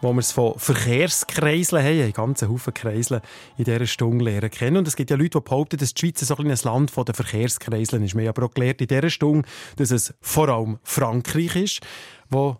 [0.00, 2.00] wo wir es von Verkehrskreiseln haben.
[2.00, 3.20] Einen ganzen Haufen Kreisel
[3.58, 4.78] in dieser Stunde lernen kennen.
[4.78, 7.14] Und es gibt ja Leute, die behaupten, dass die Schweiz so ein kleines Land den
[7.14, 8.16] Verkehrskreiseln ist.
[8.16, 9.46] Wir haben aber auch gelernt in dieser Stunde,
[9.76, 11.80] dass es vor allem Frankreich ist,
[12.30, 12.56] wo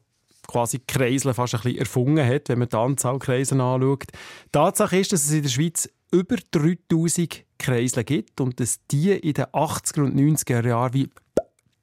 [0.47, 4.09] quasi die Kreisel fast ein bisschen erfunden hat, wenn man die Anzahl Kreisel anschaut.
[4.53, 9.35] Tatsache ist, dass es in der Schweiz über 3000 Kreisel gibt und dass die in
[9.35, 11.11] den 80er und 90er Jahren wie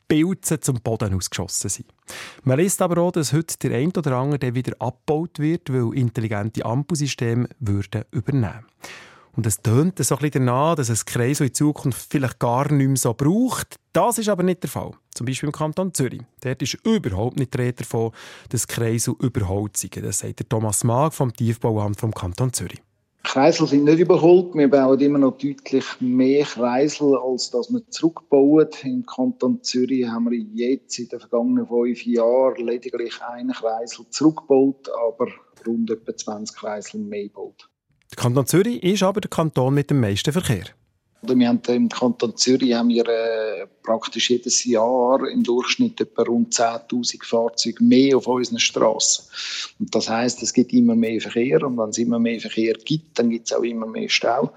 [0.07, 1.87] Pilze zum Boden ausgeschossen sind.
[2.43, 5.93] Man liest aber auch, dass heute der ein oder andere der wieder abgebaut wird, weil
[5.93, 8.65] intelligente Ampelsysteme würden übernehmen.
[9.33, 12.87] Und es tönt so ein bisschen danach, dass es Kreisel in Zukunft vielleicht gar nicht
[12.87, 13.79] mehr so braucht.
[13.93, 14.91] Das ist aber nicht der Fall.
[15.13, 16.21] Zum Beispiel im Kanton Zürich.
[16.41, 18.11] Dort ist überhaupt nicht die Rede davon,
[18.49, 19.95] dass Kreisel überholt sind.
[20.03, 22.81] Das sagt der Thomas Mag vom Tiefbauamt vom Kanton Zürich.
[23.23, 24.55] Kreisel sind nicht überholt.
[24.55, 28.67] Wir bauen immer noch deutlich mehr Kreisel, als dass wir zurückbauen.
[28.83, 34.89] Im Kanton Zürich haben wir jetzt in den vergangenen fünf Jahren lediglich einen Kreisel zurückgebaut,
[35.07, 35.27] aber
[35.67, 37.69] rund etwa 20 Kreisel mehr gebaut.
[38.11, 40.65] Der Kanton Zürich ist aber der Kanton mit dem meisten Verkehr.
[41.21, 46.53] Wir haben im Kanton Zürich haben wir äh, praktisch jedes Jahr im Durchschnitt etwa rund
[46.53, 49.25] 10.000 Fahrzeuge mehr auf unseren Straßen.
[49.79, 53.19] Und das heißt, es gibt immer mehr Verkehr und wenn es immer mehr Verkehr gibt,
[53.19, 54.53] dann gibt es auch immer mehr Stau.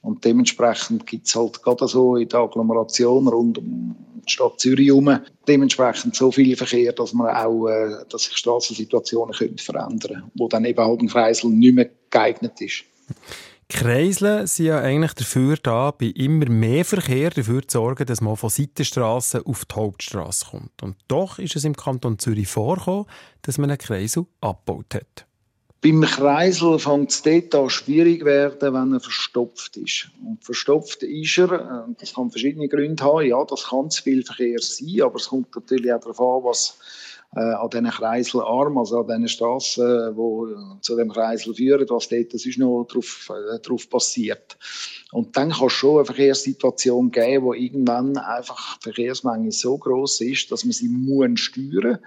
[0.00, 3.96] Und dementsprechend gibt es halt gerade so in der Agglomeration rund um
[4.26, 9.34] die Stadt Zürich herum dementsprechend so viel Verkehr, dass man auch, äh, dass sich Straßensituationen
[9.34, 12.84] verändern können, wo dann eben halt ein Kreisel nicht mehr geeignet ist.
[13.68, 18.36] Kreisel sind ja eigentlich dafür da, bei immer mehr Verkehr dafür zu sorgen, dass man
[18.36, 20.82] von Seitenstrassen auf die Hauptstrasse kommt.
[20.82, 23.06] Und doch ist es im Kanton Zürich vorgekommen,
[23.42, 25.26] dass man einen Kreisel abgebaut hat.
[25.82, 30.10] Beim Kreisel fängt es dort an schwierig werden, wenn er verstopft ist.
[30.24, 33.26] Und verstopft ist er, äh, das kann verschiedene Gründe haben.
[33.26, 36.78] Ja, das kann zu viel Verkehr sein, aber es kommt natürlich auch darauf an, was
[37.40, 42.46] an diesen Kreiselarm, also an diesen Strassen, die zu dem Kreisel führen, was dort das
[42.46, 44.56] ist noch drauf, äh, drauf passiert.
[45.12, 50.22] Und dann kann es schon eine Verkehrssituation geben, wo irgendwann einfach die Verkehrsmenge so groß
[50.22, 51.98] ist, dass man sie muss steuern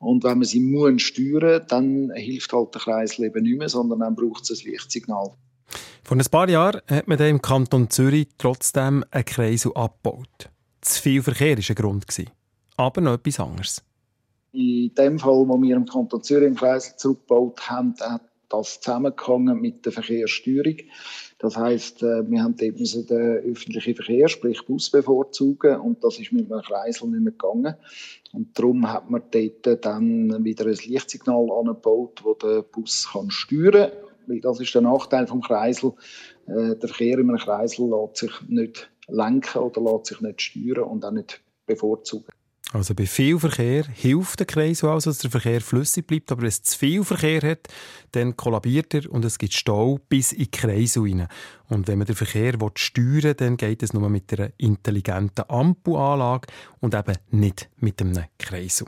[0.00, 4.00] und wenn man sie muss steuern, dann hilft halt der Kreisel eben nicht mehr, sondern
[4.00, 5.34] dann braucht es ein Lichtsignal.
[6.02, 10.48] Vor ein paar Jahren hat man im Kanton Zürich trotzdem einen Kreisel abgebaut.
[10.80, 12.06] Zu viel Verkehr war ein Grund.
[12.76, 13.82] Aber noch etwas anderes.
[14.52, 19.60] In dem Fall, wo wir im Kanton Zürich einen Kreisel zurückgebaut haben, hat das zusammengehangen
[19.60, 20.76] mit der Verkehrssteuerung.
[21.38, 26.50] Das heißt, wir haben eben den öffentlichen Verkehr, sprich Bus bevorzugen, und das ist mit
[26.50, 27.76] einem Kreisel nicht mehr gegangen.
[28.32, 33.92] Und darum hat man dort dann wieder ein Lichtsignal angebaut, wo der Bus kann steuern
[34.26, 34.40] kann.
[34.40, 35.92] Das ist der Nachteil vom Kreisel.
[36.46, 41.04] Der Verkehr in einem Kreisel lässt sich nicht lenken oder lässt sich nicht steuern und
[41.04, 42.32] auch nicht bevorzugen.
[42.72, 46.48] Also bei viel Verkehr hilft der Kreis also, dass der Verkehr flüssig bleibt, aber wenn
[46.48, 47.66] es zu viel Verkehr hat,
[48.12, 51.26] dann kollabiert er und es gibt Stau bis in die Kreise rein.
[51.68, 56.46] Und wenn man den Verkehr steuern will, dann geht es nur mit einer intelligenten Ampelanlage
[56.78, 58.86] und eben nicht mit einem Kreisel.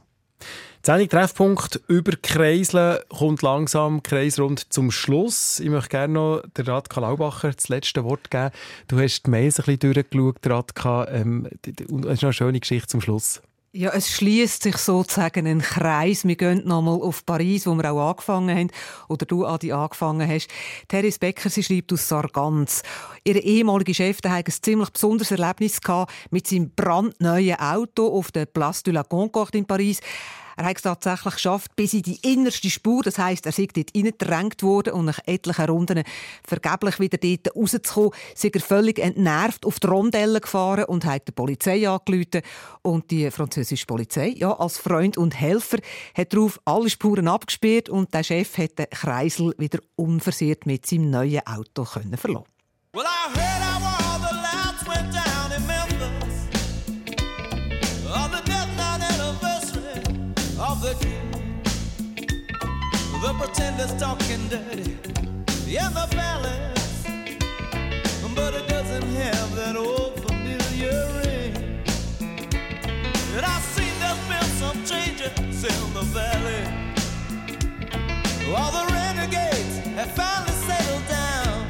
[0.84, 5.60] Sendung Treffpunkt über Kreiseln kommt langsam kreisrund zum Schluss.
[5.60, 8.50] Ich möchte gerne noch der Radka Laubacher das letzte Wort geben.
[8.88, 11.08] Du hast die Mails ein bisschen durchgeschaut, Radka.
[11.08, 13.42] Ähm, das ist noch eine schöne Geschichte zum Schluss.
[13.74, 16.26] Ja, es schließt sich sozusagen ein Kreis.
[16.26, 18.70] Wir gehen nochmal auf Paris, wo wir auch angefangen haben,
[19.08, 20.48] oder du, Adi, angefangen hast.
[20.88, 22.82] Therese Becker, sie schreibt aus Sargans.
[23.24, 25.80] Ihre ehemalige Chef hatte ein ziemlich besonderes Erlebnis
[26.30, 30.02] mit seinem brandneuen Auto auf der Place de la Concorde in Paris.
[30.56, 33.02] Er hat es tatsächlich geschafft, bis in die innerste Spur.
[33.02, 36.02] Das heisst, er sei dort reingedrängt worden und nach etlichen Runden
[36.46, 41.32] vergeblich wieder dort rauszukommen, sei er völlig entnervt auf die Rondelle gefahren und hat die
[41.32, 42.42] Polizei angerufen.
[42.82, 45.78] Und die französische Polizei, ja, als Freund und Helfer,
[46.16, 51.10] hat darauf alle Spuren abgesperrt und der Chef hat den Kreisel wieder unversehrt mit seinem
[51.10, 52.46] neuen Auto können verlassen.
[52.94, 53.04] Well,
[55.14, 55.31] The
[63.34, 64.96] pretenders talking dirty
[65.66, 67.06] in the palace,
[68.34, 71.54] but it doesn't have that old familiar ring.
[73.34, 76.64] And I see there's been some changes in the valley.
[78.54, 81.66] All the renegades have finally settled down.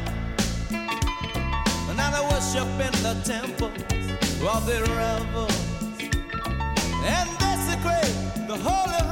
[1.88, 4.02] And now they worship in the temples
[4.42, 5.58] of their revels
[7.04, 8.16] and desecrate
[8.48, 9.11] the holy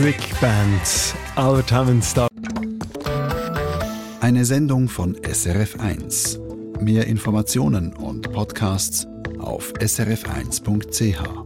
[0.00, 1.14] Electric Band.
[1.36, 2.26] Albert Hammond da.
[4.22, 6.38] Eine Sendung von SRF1.
[6.82, 9.06] Mehr Informationen und Podcasts
[9.38, 11.39] auf srf1.ch.